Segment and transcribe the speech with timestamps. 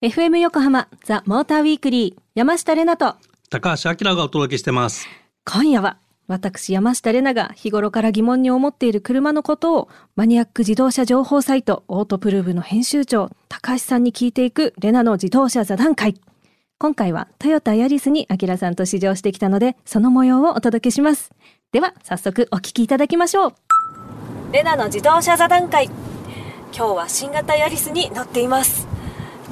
[0.00, 3.16] FM 横浜ザ・モーターウィークリー山下れなと。
[3.50, 5.08] 高橋明がお届けしてます。
[5.44, 16.14] 今夜は私山下れなが日頃から疑問に思っている車のことをマニアック自動車情報サイトオートプルーブの編集長高橋さんに聞いていくレナの自動車座談会。
[16.78, 21.32] 今回はトヨタヤリスに明さんと試乗してきたのでその模様をお届けします。
[21.72, 23.54] では早速お聞きいただきましょう。
[24.52, 25.90] レナの自動車座談会。
[26.72, 28.87] 今日は新型ヤリスに乗っています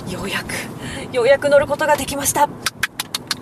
[0.09, 2.49] ようやくようやく乗ることができました。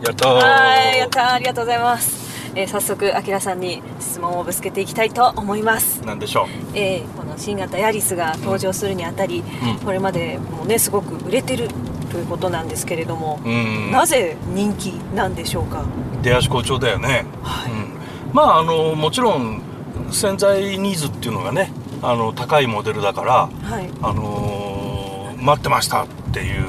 [0.02, 2.24] やったはいやったありがとうございます。
[2.56, 6.02] えー、早速、あきらさんに質問をぶつけていきたいと思います。
[6.04, 6.46] 何でしょう、
[6.76, 9.42] えー、この新型ヤリスが登場するにあたり、
[9.78, 11.68] うん、これまでもねすごく売れてる
[12.10, 13.40] ということなんですけれども、
[13.90, 15.84] なぜ人気なんでしょうか？
[16.22, 17.98] 出足好調だよね、はい、うん、
[18.32, 19.60] まああのもちろん
[20.12, 21.72] 潜在ニーズっていうのがね
[22.02, 24.53] あの高いモデルだから、はい、あの
[25.44, 26.64] 待ってましたっていう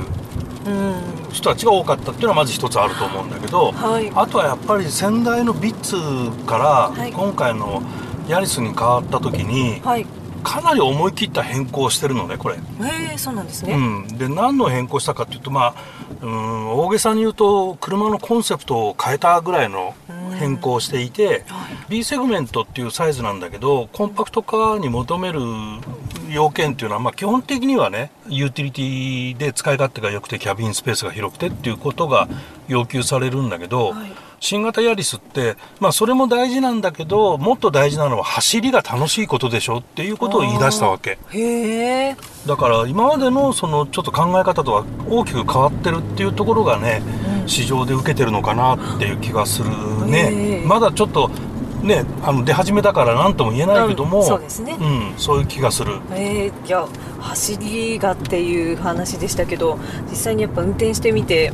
[1.32, 5.96] 人たちが多かったっていうのはまず一つあると思うんだけど、はい、あとはやっぱり先代のビッツ
[6.46, 7.82] から今回の
[8.28, 10.06] ヤリスに変わった時に、はい、
[10.44, 12.56] かなり思い切った変更してるのねこれ。
[12.56, 12.60] へ
[13.14, 13.74] えそうなんですね。
[13.74, 15.76] うん、で何の変更したかっていうとまあ
[16.22, 19.96] うん大げさに言うと車のコンセプトを変えたぐらいの
[20.40, 25.40] 変更していて、はい、B セグメントっていうサイズなんだけどコンパクト化に求める
[26.36, 32.28] 要件っていうのは、まあ、基本的にはねユーティリティで使い勝手が良くてキャビンスペースが広くてっていうことが
[32.68, 41.18] 要求されるんだけど、はい、新型ヤリスって、まあ、それも大事なんだけどもっと大事なのは走りが楽しいことでしょっていうことを言い出したわけ。
[42.46, 47.02] だから今までのそのちょっと考え方とは大きく変わってるっていうところがね、
[47.42, 49.70] うん、市場で受けてるのかなっていう気がする
[50.06, 50.64] ね。
[50.66, 51.32] まだちょっと
[51.82, 56.88] ね、あの出始めだから何とも言えないけども、うん、そうですね、うん、そういう気がする、えー、いや
[57.20, 59.78] 走りがっていう話でしたけど
[60.10, 61.54] 実際にやっぱ運転してみて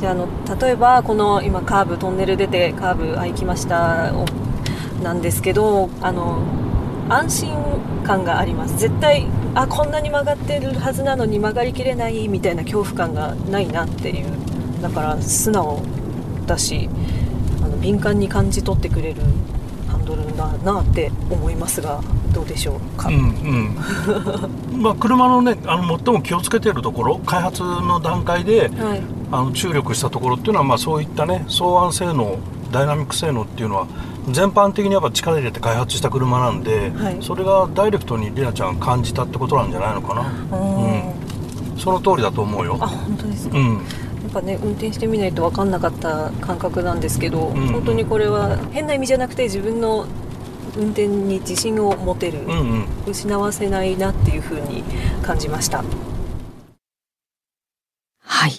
[0.00, 0.28] であの
[0.60, 4.12] 例えばこの今カーブトンネル出てカーブあ行きました
[5.02, 6.42] なんですけどあの
[7.08, 7.56] 安心
[8.04, 8.78] 感があります。
[8.78, 14.26] 絶対あこんなに曲がってるはずなのに曲がりきれないみたいな恐怖感がないなっていう
[14.82, 15.82] だから素直
[16.46, 16.88] だし
[17.84, 19.20] 敏感に感じ取ってくれる
[19.88, 22.00] ハンドルだなって思いますが
[22.32, 22.80] どうでしょう？
[22.98, 23.14] か、うん
[24.72, 24.80] うん。
[24.82, 32.38] まあ、車のねあの最も気をつけているところ開発の段階で、はい、あの注力したところっていうのは、まあ、そういったね双安性能
[32.72, 33.86] ダイナミック性能っていうのは
[34.30, 42.78] 全般的にやっぱ力入れて開発した車なんで、はい、それがダイレクトにりなちゃん感じたってことなんじゃないのかな、うん、その通りだと思うよ。
[42.80, 43.80] あ本当ですか、うん
[44.34, 50.06] ぱね運転してみないと分かんなかった感覚なんですけど、うん、本当にこれは変な意味じゃなくて自分の
[50.76, 54.82] 運転に自信を持てる、うんうん、失わせないなっていうふうに
[55.22, 55.84] 感じました。
[58.18, 58.52] はい。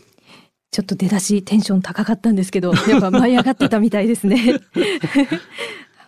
[0.71, 4.59] ちょっと出だしテンション高かったんですけどやっぱ舞い上がってたみたいですね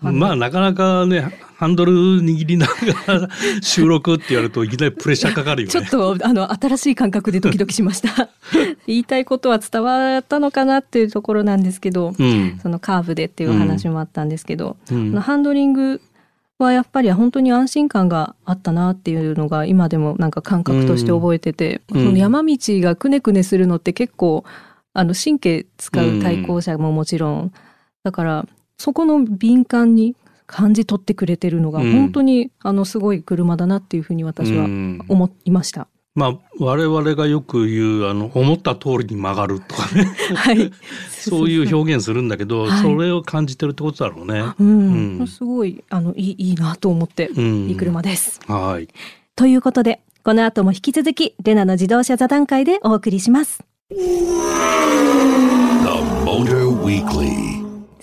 [0.01, 2.73] まあなかなかねハンドル握りなが
[3.19, 3.29] ら
[3.61, 5.71] 収録って言われるといきなりプレッシャーかかるよね。
[5.71, 8.29] ちょっとあの新しい感覚でドキドキしました。
[8.85, 15.99] 言いたいことは伝わったのかなっていうところなんですけど、うん、そのカーブでっていう話もあったんですけど、うん、ハンドリング
[16.59, 24.43] はやっぱり本当に安心感があったなっていうのが今でもなんか感覚として覚えてて、うん、その山道がくねくねするのって結構
[24.93, 27.51] あの神経使う対向車ももちろん、
[28.03, 30.15] だからそこの敏感に
[30.45, 34.65] 感じ取ってくれてるのが本当に、あのすごい車だなっていうふうに私は
[35.09, 35.87] 思いました。
[36.15, 40.71] まあ、我々がよく言うあの思った通りに曲がるとかね、 はい、
[41.11, 44.45] そういう表現するんだけど、はい、それを感じてるってことだろうね。
[44.59, 48.39] うん、うん、すごいあのいいいいなと思って、うん、いい車です。
[48.47, 48.87] はい。
[49.35, 53.63] ということでこの後も引き続きレナの自動車座談会でお送りします。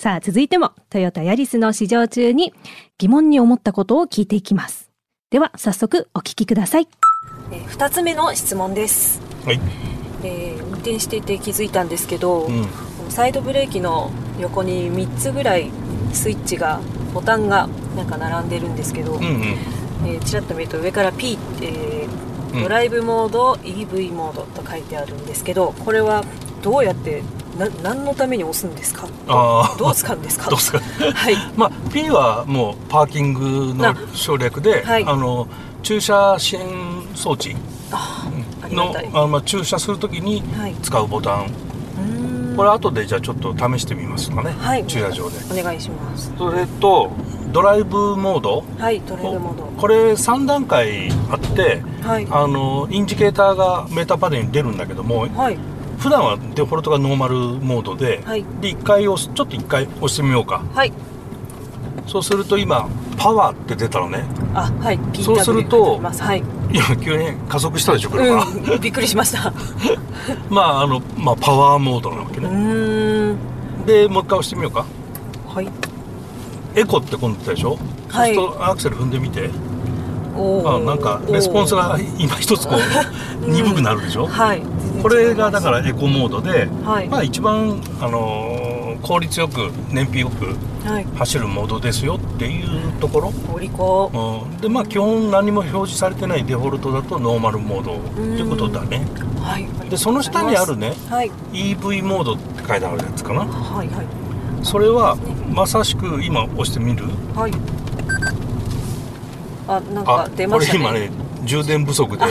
[0.04, 2.52] さあ続いてもトヨタヤリスの試乗中に
[2.98, 4.90] 疑問に思ったことを聞いていきます。
[5.30, 6.88] では早速お聞きください。
[7.50, 9.22] えー、2つ目の質問です。
[9.46, 9.60] はい。
[10.22, 12.66] えー、運転していて気づいたんですけど、うん、
[13.08, 15.70] サイドブレーキの横に3つぐらい
[16.12, 16.82] スイッチが
[17.14, 17.66] ボタンが
[17.96, 19.42] なんか並んでるんですけど、うんうん、
[20.06, 26.24] えー、ちらっと見ると上から P って、えー、ドライブモード、うん、EV モードと書いてあるんですけどこれは
[26.64, 27.22] どうやって
[27.58, 29.06] な何のために押すんですか？
[29.28, 30.48] あどう使うんですか？
[30.50, 31.36] どうですかはい。
[31.56, 35.46] まあ P はもうパーキングの省略で、はい、あの
[35.82, 36.66] 駐車支援
[37.14, 37.54] 装置。
[38.70, 40.42] のあまあ駐車するときに
[40.82, 45.36] 使うボタン、はい、これ後でじゃあちょっと試してみますかね、はい、駐車場で。
[45.60, 46.32] お願いします。
[46.36, 47.10] それと
[47.52, 48.64] ドライブモード。
[48.78, 49.64] はいドライブモード。
[49.78, 52.26] これ3段階あって、はい。
[52.30, 55.58] あのインジケーターがメーターパネルに出るんだけどもはい
[56.04, 58.44] 普段はデフォルトがノーマルモードで,、はい。
[58.60, 60.62] で1回押すちょっと1回押してみようか。
[60.74, 60.92] はい。
[62.06, 62.86] そうすると今
[63.16, 64.26] パワーって出たのね。
[64.52, 64.98] あはい。
[65.22, 66.42] そうすると PW はい。
[66.72, 68.80] いや急に加速したでしょ車、うん。
[68.82, 69.50] びっくりしました。
[70.50, 73.36] まああの、まあ、パワーモードなわけうね、
[73.86, 74.84] でもう一回押してみようか。
[75.54, 75.68] はい。
[76.74, 77.78] エコって今度言ったでしょ、
[78.10, 78.34] はい。
[78.34, 79.48] そうするとアクセル踏んでみて
[80.36, 84.62] あなんかレスポンスが今一つこううん 鈍くなるでしょ、はい。
[85.02, 87.08] これがだからエコモードで、はい。
[87.08, 88.64] まあ一番、あのー
[89.02, 90.56] 効率よく燃費よく
[90.88, 91.06] はい。
[91.16, 99.06] 走るモードですよっていうところ、お利口うん、でまあ基本何も表示されてないデフォルトだとノーマルモードっていうことだね。
[99.42, 99.66] はい。
[99.90, 101.30] でその下にあるねはい。
[101.52, 103.40] EV モードって書いてあるやつかな。
[103.40, 103.88] はいはい。
[104.62, 105.16] それは
[105.52, 107.04] まさしく今押してみる？
[107.34, 107.52] はい
[109.68, 110.78] あなんあか出こましたね。
[110.78, 111.10] れ今ね
[111.44, 112.24] 充電不足で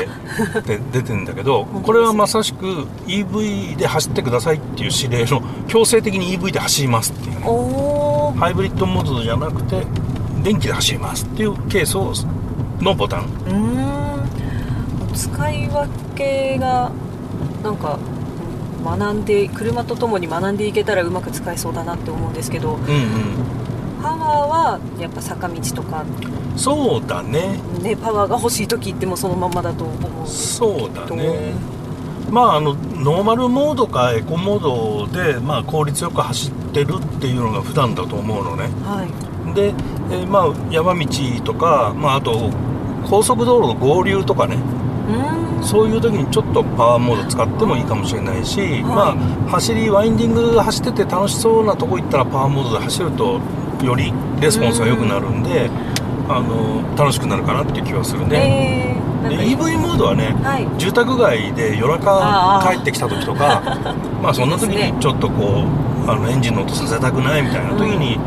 [0.65, 7.41] で出てんだけど これはまさしく EV で走ってくださいっていう指令の強制的に EV で走りますっていうね。
[8.39, 9.85] ハイブリッドモードじゃなくて
[10.43, 12.11] 電気で走りますっていうケースを
[12.81, 13.21] のボタン。
[13.47, 15.13] うーん。
[15.13, 16.91] 使い分けが
[17.63, 17.99] なんか
[18.83, 22.73] 学んで車とともに学んでいけたらうまく使えそうだなって思うんですけど。
[22.73, 23.03] うんうん
[24.03, 26.03] パワーはやっぱ坂道とか。
[26.57, 27.59] そうだね。
[27.81, 30.27] ねパワーが欲しい時ってもそのままだと思う。
[30.27, 31.53] そうだね。
[32.29, 38.63] まああのノーマルモードかエコモードで、まあ、効率よく走ってるっていうのが普段だと思うのね。
[38.83, 39.53] はい。
[39.55, 41.07] で、えーまあ山道
[41.45, 42.51] とか、まあ、あと
[43.09, 44.57] 高速道路の合流とかね。
[45.61, 49.15] そういう時にちょっとパワーモード使ってもいいかもしれないし、まあ
[49.49, 53.39] 走りワインディング走ってて楽しそうなとこ行ったらパワーモードで走ると
[53.85, 55.69] よりレスポンスが良くなるんで、
[56.29, 58.95] あの楽しくなるかなっていう気はするね、
[59.25, 60.67] えー、EV モードはねはい。
[60.79, 63.61] 住宅街で夜中帰ってきた時とか
[64.23, 65.63] まあそんな時にちょっとこ
[66.07, 68.19] うあのエンジンの音させたくないみたいな時に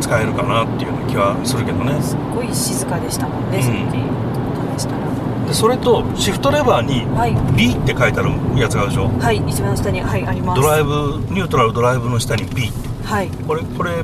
[0.00, 1.94] 使えるかなっていう気はするけどね。
[2.00, 4.78] すっごい静かでしたもんね、うん。
[4.78, 4.98] 試したら。
[5.46, 7.36] でそれとシフトレバーにはい。
[7.54, 9.10] B って書いてあるやつがあるでしょ。
[9.20, 10.60] はい一番下にはいあります。
[10.60, 13.28] ドライブニュートラルドライブの下に B ってはい。
[13.46, 14.02] これこれ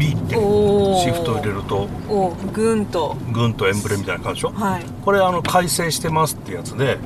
[0.00, 1.86] B ってシフト入れると。
[2.08, 3.16] おぐんと。
[3.32, 4.52] グンとエンブレみたいな感じでしょ？
[4.54, 4.84] はい。
[5.04, 6.96] これあの改正してますってやつで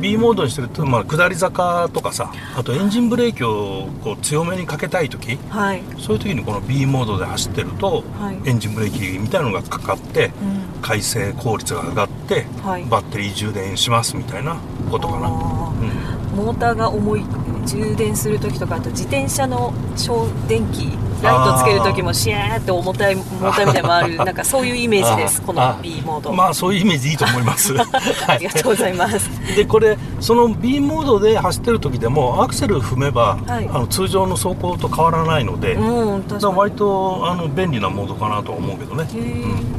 [0.00, 8.48] B モードにしてると、まあ、下り坂とかさあとエンジンブレーキをこう強めにかけたい時はい、そういう時にこの B モードで走ってると、はい。
[8.48, 12.84] エンジンブレーキみたいなのがかかってうん、回生効率が上がって、はい。
[12.84, 14.56] バッテリー充電しますみたいな
[14.90, 17.24] ことかな、あうん、ーモーターが重い
[17.68, 27.86] 充電する時とかあと自転車の小電気ライトつける時もシャーって重たいモーターみたい回る なんかそういうイメージですこの B モード、まあそういうイメージでいいと思います、は
[28.28, 29.28] ありがとうございます。
[29.56, 33.68] でこれその B モードで走ってる時でもアクセル踏めば、はい。
[33.72, 36.24] あの通常の走行と変わらないので、うん
[36.54, 39.16] 割とあの便利なモードかなとは思うけどね、う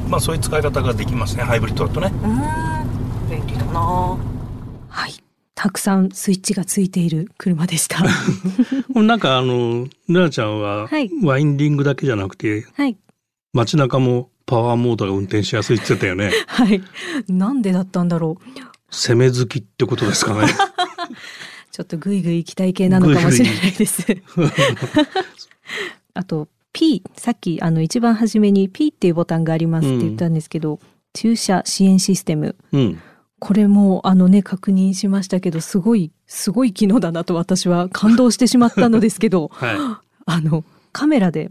[0.07, 0.09] ん。
[0.09, 1.43] まあそういう使い方ができますね。
[1.43, 2.11] ハイブリッドだとね。
[2.23, 2.41] うん。
[3.29, 4.17] 便利だな。
[4.89, 5.28] はい。
[5.61, 8.01] たくさんスイッチがついている車でした。
[8.95, 12.97] なんかあのルナちゃんははいワインディングだけじゃなくてはい。
[13.51, 16.81] 街中もパワーモードが運転しやすいって言ってたよね はい。
[17.27, 18.59] なんでだったんだろう。
[18.89, 20.47] 攻め好きってことですかね
[21.71, 24.05] ちょっとグイグイ行きたい系なのかもしれないです。
[26.13, 30.79] あと P さっきあの一番初めに P っていうボタンがありますって言ったんですけど、
[31.13, 33.01] 駐車支援システムうん
[33.39, 41.49] これもあのね確認しましたけどすごいすごい機能だなと私は感動してしまったのですけど はあのカメラで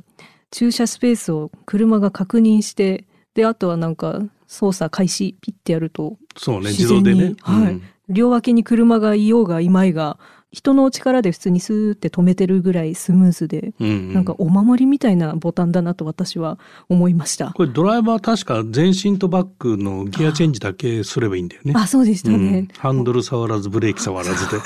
[0.50, 3.04] 駐車スペースを車が確認して
[3.34, 7.74] であとはなんか操作開始ピッてやるといそうね自然に自動でね、はい。
[7.74, 7.82] うん。
[8.08, 10.18] 両脇に車がいようがいまいが
[10.50, 14.14] 人の力で普通にスーって止めてるぐらいスムーズで、うんうん。
[14.14, 17.52] なんかお守りみたいなボタンだなと私は思いました。
[17.52, 21.74] これドライバー確か前進とバックのギアチェンジだけすればいいんだよね。
[21.76, 24.58] あそうでしたうねん、、ハンドル触らずブレーキ触らずで。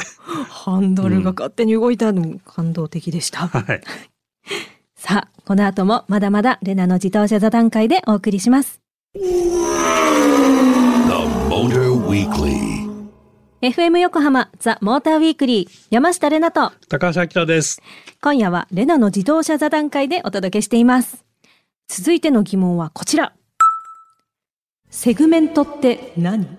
[0.48, 3.48] ハンドルが勝手に動いたの感動的でした。
[3.48, 3.80] はい。
[4.94, 8.80] さあこの後もまだまだレナの自動車座談会でお送りします。
[9.14, 9.20] The
[11.50, 12.71] Motor Weekly.
[13.62, 16.72] FM 横浜ザ・モーターウィークリー山下レナと。
[16.88, 17.80] 高橋明です。
[18.20, 21.24] 今夜はレナの自動車座談会でお届けしています。
[21.86, 23.32] 続いての疑問はこちら。
[24.90, 26.58] セグメントって何？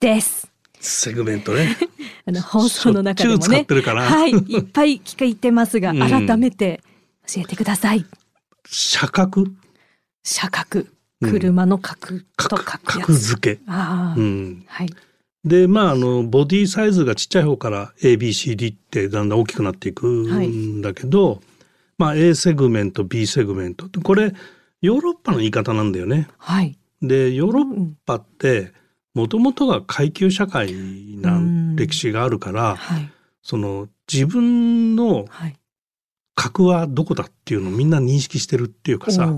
[0.00, 0.50] です。
[0.80, 1.76] セグメントね。
[2.26, 3.60] あの放送の中でもね。
[3.60, 4.04] ってるから。
[4.04, 4.30] はい。
[4.30, 5.98] いっぱい聞いてますがうん。
[5.98, 6.80] 改めて
[7.26, 8.06] 教えてください、
[8.62, 9.52] 車格？
[10.22, 10.90] 車格。
[11.20, 13.60] 車の格と書く格付け。
[13.66, 14.18] ああ。
[14.18, 14.64] うん。
[14.66, 14.94] はい。
[15.44, 21.40] で、まあ、あの、ボディサイズがちっちゃい方から ABCD ってだんだん大きくなっていくんだけど、はい、
[21.98, 23.88] まあ、A セグメント、B セグメント。
[24.00, 24.32] これ、
[24.80, 26.28] ヨーロッパの言い方なんだよね。
[26.38, 26.78] はい。
[27.02, 28.72] で、ヨーロッパって、
[29.14, 30.74] もともとが階級社会
[31.18, 31.40] な
[31.76, 33.10] 歴史があるから、はい、
[33.42, 35.26] その、自分の
[36.34, 39.32] 格はどこだっていうのをみんな認識してるっていうかさ、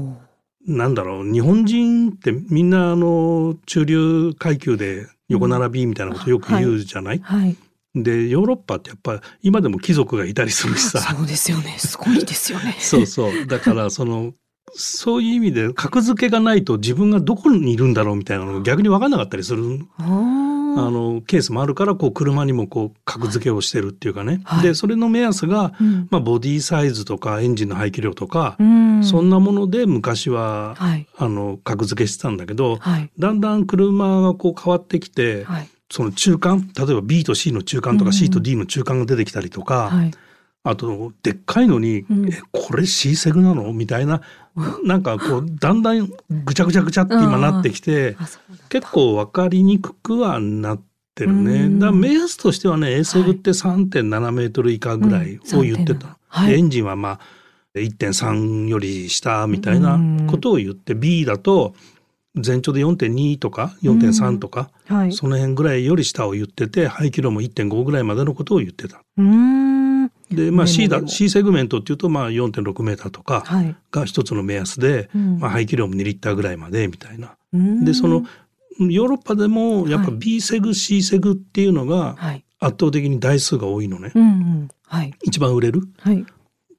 [0.67, 7.57] なんだろう、日本人ってみんなあの、中流階級で横並びみたいなことよく言うじゃない、はい、
[7.95, 11.01] でヨーロッパってやっぱ今でも貴族がいたりするしさ。
[11.01, 11.77] そうですよね。
[11.79, 12.77] すごいですよね。
[12.81, 13.47] そうそう。
[13.47, 14.35] だからその
[14.75, 20.03] そういう意味で格付けがないと自分がどこにいるんだろうみたいなのが逆に分かんなかったりするあ
[20.83, 35.47] のケースもあるからこう車にもこう格付けをしてるっていうかね、はい、でそれの目安が、うん、まあ、ボディサイズとかエンジンの排気量とか、うん、そんなもので昔は、はい、あの格付けしてたんだけど、はい、だんだん車がこう変わってきて、
[35.91, 39.93] その中間例えば B と C の中間とか C と D の中間が出てきたりとか、
[40.69, 43.73] あとでっかいのに、うん、えこれ C セグなの？
[43.73, 44.21] みたいな
[44.85, 48.17] なんかこうだんだんぐちゃぐちゃぐちゃって今なってきて
[48.69, 50.83] 結構分かりにくくはなっ
[51.15, 51.71] てるね。
[51.79, 56.19] だ目安としてはね A セグって3.7メートル以下ぐらいを言ってた。
[56.27, 57.21] はい、エンジンはまあ
[57.75, 61.75] 1.3より下みたいなことを言って B だと
[62.35, 69.01] 全長で4.2とか4.3とか、はい、その辺ぐらいより下を言ってて排気量も1.5ぐらいまでのことを言ってた。
[70.31, 73.45] で、まあ C だ、C セグメントっていうと、まあ4.6メーターとか
[73.91, 77.37] が一つの目安で、はい、まあ排気量も2リッターぐらいまでみたいな。
[77.53, 78.25] で、その、
[78.79, 82.17] ヨーロッパでもやっぱ B セグ、C セグっていうのが
[82.59, 84.13] 圧倒的に台数が多いのね。
[84.87, 86.25] はい、一番売れる、はい、っ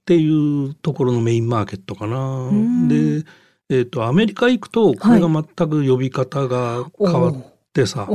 [0.05, 2.49] ていうところのメインマーケットかな。
[2.87, 3.25] で、
[3.69, 8.07] えっ、ー、と、アメリカ行くと、これが全く呼び方が変わって、でさ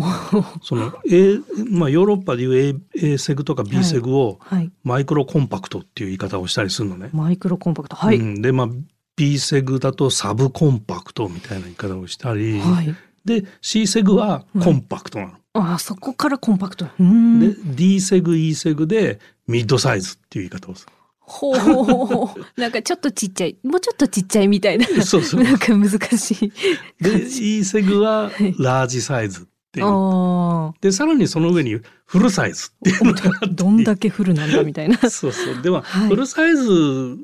[0.60, 1.38] その、A
[1.70, 2.56] まあ、ヨーロッパでいう
[2.96, 4.40] A, A セグとか B セグを
[4.82, 7.10] マイクロコンパクトっていう言い方をしたりするのね。
[7.12, 8.68] マイクロコンパクトはい、うん、でまあ
[9.14, 12.92] B セグだとサブコンパクトみたいな言い方をしたり、はい、
[13.24, 15.32] で C セグはコンパクトなの。
[15.54, 16.86] ああそこからコンパクト。
[16.86, 16.90] で
[17.64, 20.92] D セグ E セグでミッドサイズっていう言い方をする。
[21.20, 24.86] ほう、なんかちょっとちっちゃい、もうちょっとちっちゃいみたいな。
[25.02, 25.42] そうそう。
[25.42, 26.52] なんか難しい。
[27.02, 30.74] で、E セグはラージサイズっていう。
[30.82, 34.98] で、さらにその上にフルサイズっていうのがどんだけフルなんだみたいな。
[35.08, 35.62] そうそう。
[35.62, 37.18] では、はい、フルサイズ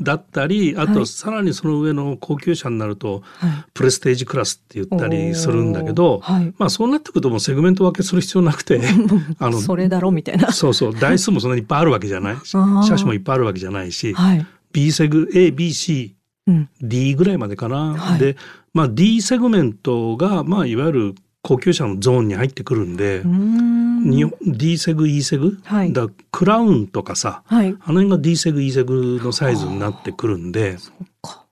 [0.00, 8.80] だったり、あとさらにその上の高級車になると、はい、プレステージクラスって言ったりするんだけど、はい、まあそうなってくるともうセグメント分けする必要なくて、
[9.38, 10.50] あの、それだろみたいな。
[10.50, 10.94] そうそう。
[10.94, 12.36] 台数もそんなにいっぱいあるわけじゃない。
[12.42, 16.16] 車種もいっぱいあるわけじゃないし、はい、B セグ、A、B、C、
[16.48, 18.16] うん、D ぐらいまでかな。
[18.18, 18.36] で、
[18.74, 23.82] まあ D セグメントが、まあいわゆる高級車のゾーンに入ってくるんで、ん。
[24.42, 30.76] D セグ E セグ、はい、だクラウンとかさ、はい、あの辺が D セグ E セグのサイズになってくるんで、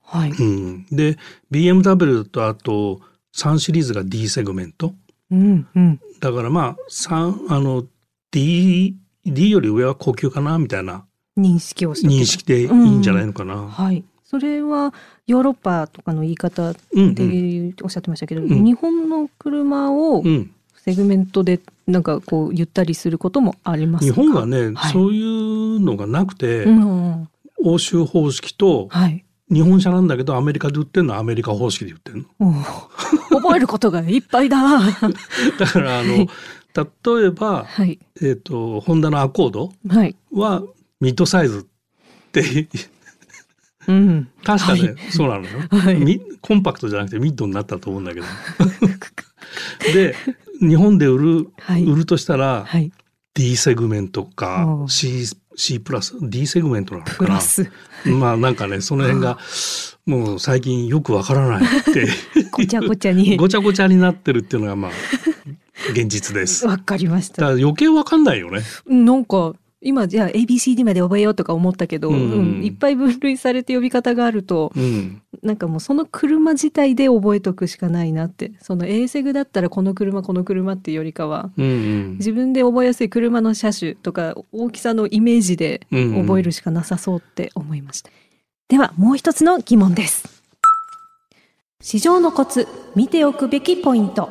[0.03, 1.17] はい、うん、で
[1.51, 3.01] BMW とあと
[3.35, 4.93] 3シリーズが D セグメント、
[5.29, 7.85] うんうん、だからまあ3あの
[8.31, 8.95] D,
[9.25, 11.05] D より上は高級かなみたいな。
[11.37, 13.55] 認識を認識でいいんじゃないのかな。
[13.55, 14.93] うん、はいそれは
[15.27, 18.49] ヨーロッパとかの言い方でおっしゃってましたけど、うん。
[18.49, 20.23] うん、日本の車を
[20.77, 27.29] セグメントでなんかこう言ったりすることもあります日本はね、はい、そういうのがなくて、うん、
[27.61, 28.87] 欧州方式と、
[29.51, 31.15] 日本車なんだけどアメリカで売ってるの？
[31.15, 32.53] はアメリカ方式で売ってるの？
[33.31, 34.79] 覚えることがいっぱいだ。
[35.59, 39.73] だからあの、例えば、はい、えっ、ー、とホンダのアコード
[40.31, 40.63] は
[41.01, 42.69] ミッドサイズって
[43.87, 48.25] うん、確かね、はい、そうなのよ、はい、コンパクトじゃなくてミッドになったと思うんだけど。
[49.93, 50.15] で
[50.59, 52.91] 日本で売る、はい、売るとしたら、はい、
[53.33, 57.39] D セグメントか C, C プラス？D セグメントなのかな？
[58.13, 59.37] まあなんかねその辺が
[60.05, 62.07] もう最近よくわからないって
[62.51, 63.37] ごちゃごちゃに。
[63.37, 64.91] ごちゃごちゃになってるっていうのがまあ
[65.91, 66.65] 現実です。
[66.67, 67.47] わかりました。
[67.47, 68.61] 余計わかんないよね。
[68.87, 78.51] なんか今じゃあ ABCD まで覚えようとか思ったけど、うん、うん、いっぱい分類されて呼び方があると、うん、なんかもうその車自体で覚えとくしかないなって。
[78.61, 88.09] その A セグだったらこの車この車っていうよりかは、うんうん、自分で覚えやすい車の車種とか大きさのイメージで覚えるしかなさそうって思いました。
[88.09, 88.21] うんうん、
[88.69, 90.43] ではもう一つの疑問です。
[91.81, 94.29] 市場のコツ見ておくべきポイント。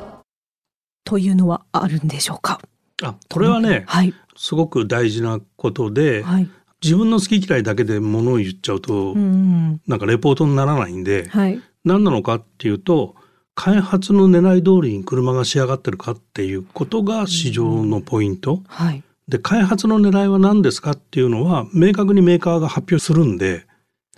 [1.05, 2.61] というのはあるんでしょうか？
[3.03, 6.49] あこれはね、はい、すごく大事なことで、はい、
[6.83, 13.15] 自分の好き嫌いだけでものを言っちゃうと、うん、なんかレポートにならないんで、はい、何なのかっていうと
[13.55, 18.63] 開発の狙い通りに車が仕上がってるかっていうことが市場のポイント。
[18.67, 19.03] はい。
[19.29, 23.67] で開発の狙いは何ですかっていうのは明確にメーカーが発表するんで、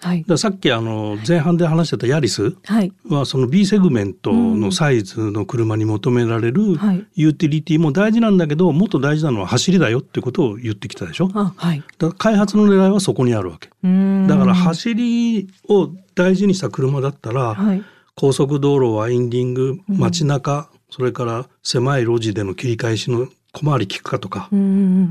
[0.02, 2.56] はい、ださっきあの前半で話してたヤリス
[3.08, 6.62] はその B セグメントのサイズの車に求められる
[7.14, 11.28] ユーティリティも大事なんだけどもっと大事なのは走りだよってことを言ってきたでしょ？
[11.28, 13.68] はい、だ開発の狙いはそこにあるわけ。
[13.68, 17.82] だから走りを大事にした車だったら、はい、
[18.14, 24.48] 高速道路ワインディング街中、それから狭い路地での切り返しの小回り効くかとか、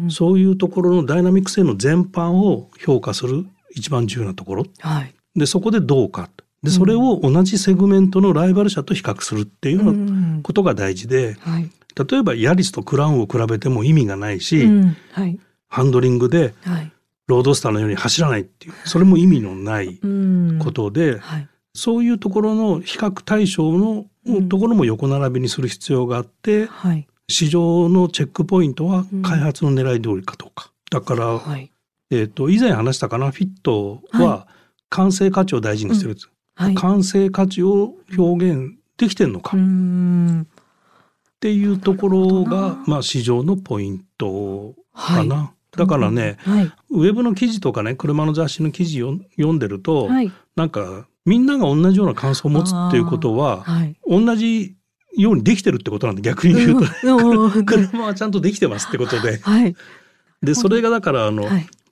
[0.09, 6.29] そういうところのダイナミック性の全般を評価する一番重要なところ、はい、でそこでどうか。
[6.63, 11.67] でそれを同じセグメントのライバル社と比較するっていうようなことが大事で、はい、
[12.07, 14.67] 例えばヤリスとクラウンを比べても意味がないし、
[15.11, 16.53] はい、ハンドリングで
[17.25, 19.99] ロードスターのように走らないっていうそれも意味のない
[20.59, 21.19] ことで、
[21.73, 24.05] そういうところの比較対象の
[24.47, 26.69] ところも横並びにする必要があって、
[27.27, 30.71] 市場のチェックポイントは開発の狙い通りかどうか。
[30.91, 31.41] だから、
[32.11, 34.47] えっ、ー、と、以前話したかな、フィットは
[34.89, 36.29] 完成価値を大事にしてるんです。
[36.55, 39.57] はい、完成価値を表現できてんのか。
[39.57, 39.59] っ
[41.39, 45.35] ていうところが、まあ、市場のポイントかな。
[45.35, 54.75] はい、だからね、はい、ウェブの記事とかね、車の雑誌の記事を読んでると、はい、なんか、みんなが同じような感想を持つっていうことは、はい、同じ
[55.17, 59.39] ようにできてるってことなんで、逆に言うと、ね、 車はちゃんとできてますってことで。
[59.39, 59.75] はい、
[60.43, 61.47] で、それがだから、あの、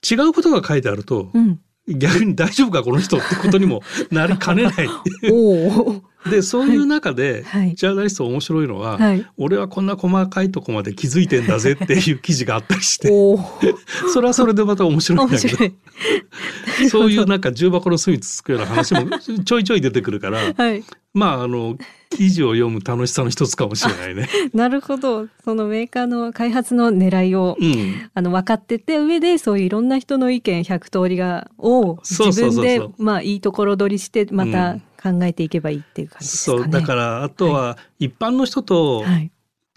[0.10, 4.74] 違うことが書いてあると、うん、逆に大丈夫かこの人ってことにもなりかねない
[6.30, 13.10] でそういう中で、はい、ジャーナリスト面白いのは、はい、俺はこんな細かいとこまで気づいてんだぜっていう記事があったりして。
[14.14, 15.58] それはそれでまた面白いんだけど。
[16.90, 20.84] そういうなんか重箱の隅つつくような話もちょいちょい出てくるから、はい、
[21.14, 21.78] まああの
[22.10, 24.30] 記事を読む楽しさの一つかもしれないね。
[24.54, 25.28] なるほど。
[25.44, 36.64] そのメーカーの開発の狙いを、うん、あの分かってて上でそういういろんな人の意見100通りがを自分でまあいいところ取りしてまた考えていけばいいっていう感じですかね。
[36.64, 39.06] そうだからあとは一般の人と、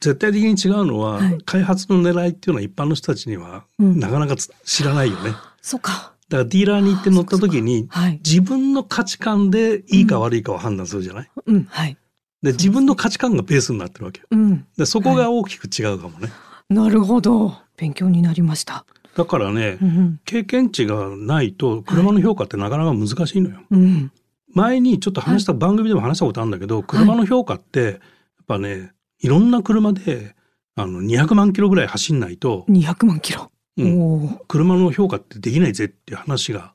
[0.01, 5.31] 絶対的に違うのは、はい、開発の狙いっていうのは一般の人たちにはなかなか知らないよね。
[5.31, 6.13] うん、そうか。
[6.29, 11.97] だからディーラーに行って乗った時に、はい、自分の価値観でいいか悪いかを判断するじゃない、うん、うん、はい。
[12.43, 14.27] で自分の価値観がベースになってるわけよ。
[14.31, 18.85] うん、でそこが大きく違うかもね、はい、なるほど勉強になりました。
[19.15, 23.57] だからね、うん、経験値がないと車の評価ってなかなか難しいのよ。
[23.57, 24.13] はい、うん
[24.55, 27.99] 前にちょっと話した、番組でも話したことあるんだけど、車の評価って、やっ
[28.47, 30.35] ぱね、いろんな車で、
[30.75, 32.65] あの、200万キロぐらい走んないと。
[32.69, 33.51] 200万キロ。
[33.79, 36.75] うん、車の評価ってできないぜっていう話が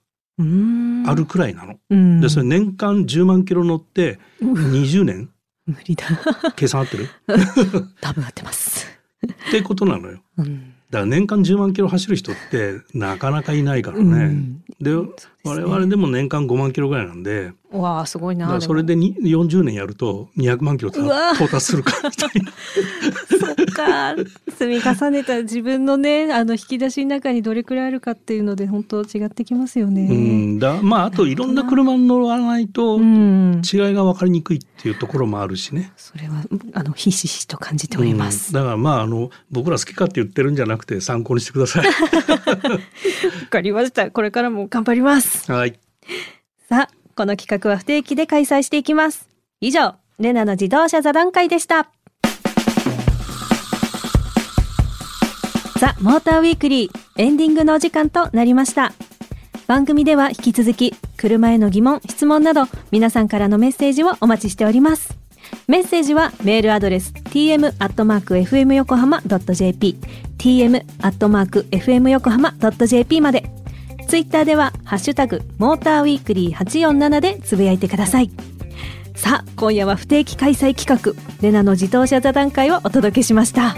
[1.05, 2.21] あるくらいなの。
[2.21, 5.29] で、それ年間10万キロ乗って20年
[5.67, 6.05] 無理だ。
[6.55, 7.09] 計算合ってる？
[8.01, 8.87] 多分合ってます。
[9.49, 10.19] ってことなのよ。
[10.37, 14.03] うん、だから年間10万キロ走る人ってなかなかいないからね。
[14.03, 15.09] うん、で、ね、
[15.47, 17.51] 我々でも年間5万キロぐらいなんで。
[17.71, 18.61] わあすごいな。
[18.61, 22.51] それでに40年やると200万キロ到達するかみたいな。
[23.55, 24.15] そっか。
[24.57, 30.07] 積み重ねた自分のねあの引き出しの中にどれくらいあるかっていうので本当違ってきますよね。
[30.09, 35.91] うんだまああといろんな車に乗らないと違いが分かりにくいっていうところもあるしね。
[35.97, 38.53] それはあのひしひしと感じております。
[38.53, 41.85] だからまああの僕ら好きかって言ってるんじゃなくて参考にしてください。
[41.91, 41.93] わ
[43.49, 44.09] かりました。
[44.09, 45.36] これからも頑張ります。
[45.47, 45.79] はい。
[46.69, 49.27] さあこの企画は不定期で開催していきます。
[49.61, 51.89] 以上レナの自動車座談会でした。
[55.79, 58.93] ザ・モーターウィークリーエンディングのお時間となりました。
[59.67, 65.17] 番組では引き続き車への疑問、質問など皆さんからのメッセージをお待ちしております。
[65.67, 69.97] メッセージはメールアドレス tm.fmyokohama.jp
[70.37, 73.49] tm.fmyokohama.jp まで。
[74.07, 78.31] ツイッターではハッシュタグモーターウィークリー847でつぶやいてください。
[79.15, 83.75] さあ、今夜は不定期開催企画、レナの自動車座談会をお届けしました。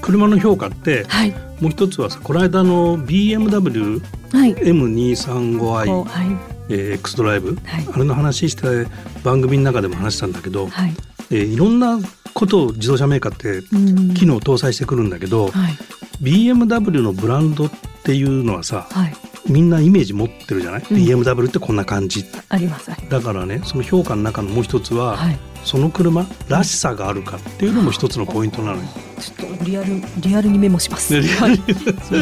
[0.00, 4.00] 車の評価って、はい、もう一つはさこの間の BMW、
[4.32, 6.54] はい、M235i、はい。
[6.68, 8.86] えー、X ドライブ、はい、あれの話して
[9.24, 10.94] 番組の中でも話したんだけど、はい。
[11.30, 11.98] えー、いろんな
[12.32, 15.76] ことを自動車メーカーって機能を搭載してくるんだけど、はい、
[16.22, 17.70] BMW のブランドっ
[18.04, 19.14] ていうのはさ、はい、
[19.46, 22.24] みんなイメージ持ってるじゃない、うん、BMW ってこんな感じ。
[22.48, 22.90] あります。
[23.08, 28.82] だからねその評価の中のもう一つは、はい、その車らしさがあるかっていうのも一つのポイントなのよ。
[29.18, 31.20] ちょっとリアルリアルにメモします。
[31.20, 31.56] リアル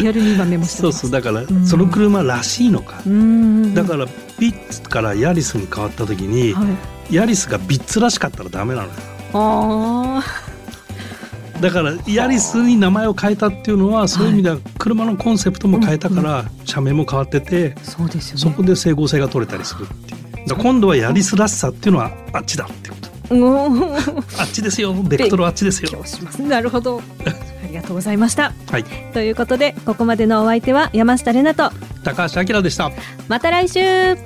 [0.01, 2.97] リアルに今メモしてそうそうだからその車らしいのか。
[3.75, 4.07] だから
[4.39, 6.65] ピッツからヤリスに変わった時に、は
[7.11, 8.93] い、ヤリスがビッツらしかったらダメなのよ。
[9.35, 10.23] あ
[11.63, 18.41] だからヤリスに名前を変えたっていうのはそういう意味では車のコンセプトも変えたから社名も変わっててそうですよね。
[18.41, 20.49] そこで整合性が取れたりするっていう。
[20.49, 22.97] だ今度はヤリスらしさっていうのはあっちだってこ
[23.29, 23.35] と。
[23.37, 23.99] う んあ
[24.43, 24.93] っちですよ。
[24.93, 25.91] ベクトルあっちですよ。
[25.93, 26.43] 今日します。
[26.43, 27.01] なるほど。
[27.65, 28.53] ありがとうございました。
[28.69, 28.85] はい。
[29.15, 31.71] ということでここまでのお相手は山下れなと
[32.03, 32.91] 高橋明でした。
[33.29, 34.17] また来週